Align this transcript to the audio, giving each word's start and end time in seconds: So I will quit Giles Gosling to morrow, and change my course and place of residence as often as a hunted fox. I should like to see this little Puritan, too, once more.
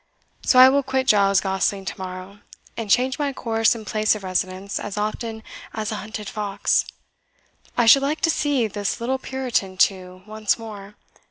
So 0.43 0.57
I 0.57 0.67
will 0.67 0.81
quit 0.81 1.05
Giles 1.05 1.41
Gosling 1.41 1.85
to 1.85 1.97
morrow, 1.99 2.39
and 2.75 2.89
change 2.89 3.19
my 3.19 3.31
course 3.33 3.75
and 3.75 3.85
place 3.85 4.15
of 4.15 4.23
residence 4.23 4.79
as 4.79 4.97
often 4.97 5.43
as 5.75 5.91
a 5.91 5.95
hunted 5.97 6.27
fox. 6.27 6.85
I 7.77 7.85
should 7.85 8.01
like 8.01 8.21
to 8.21 8.31
see 8.31 8.65
this 8.65 8.99
little 8.99 9.19
Puritan, 9.19 9.77
too, 9.77 10.23
once 10.25 10.57
more. 10.57 10.95